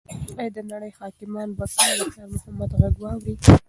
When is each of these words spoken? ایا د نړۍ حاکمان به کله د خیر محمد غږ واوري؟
ایا 0.39 0.49
د 0.55 0.57
نړۍ 0.71 0.91
حاکمان 0.99 1.49
به 1.57 1.65
کله 1.75 1.93
د 1.99 2.01
خیر 2.13 2.27
محمد 2.33 2.71
غږ 2.79 2.95
واوري؟ 3.03 3.33